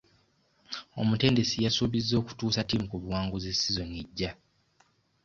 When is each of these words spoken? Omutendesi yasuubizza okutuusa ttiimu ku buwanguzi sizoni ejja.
Omutendesi 1.01 1.55
yasuubizza 1.65 2.13
okutuusa 2.21 2.61
ttiimu 2.63 2.85
ku 2.91 2.97
buwanguzi 3.03 3.49
sizoni 3.53 3.93
ejja. 4.01 4.31